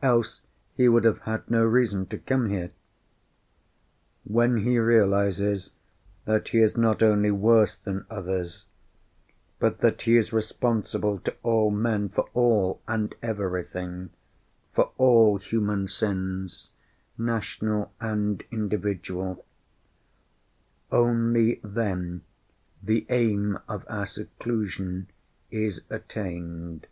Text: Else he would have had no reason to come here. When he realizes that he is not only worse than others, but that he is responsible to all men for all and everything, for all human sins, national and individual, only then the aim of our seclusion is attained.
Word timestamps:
Else 0.00 0.40
he 0.78 0.88
would 0.88 1.04
have 1.04 1.18
had 1.28 1.50
no 1.50 1.62
reason 1.62 2.06
to 2.06 2.16
come 2.16 2.48
here. 2.48 2.70
When 4.24 4.64
he 4.64 4.78
realizes 4.78 5.72
that 6.24 6.48
he 6.48 6.60
is 6.60 6.74
not 6.74 7.02
only 7.02 7.30
worse 7.30 7.76
than 7.76 8.06
others, 8.08 8.64
but 9.58 9.80
that 9.80 10.00
he 10.00 10.16
is 10.16 10.32
responsible 10.32 11.18
to 11.18 11.36
all 11.42 11.70
men 11.70 12.08
for 12.08 12.30
all 12.32 12.80
and 12.88 13.14
everything, 13.20 14.08
for 14.72 14.92
all 14.96 15.36
human 15.36 15.86
sins, 15.86 16.70
national 17.18 17.92
and 18.00 18.42
individual, 18.50 19.44
only 20.90 21.60
then 21.62 22.22
the 22.82 23.04
aim 23.10 23.58
of 23.68 23.84
our 23.86 24.06
seclusion 24.06 25.08
is 25.50 25.82
attained. 25.90 26.86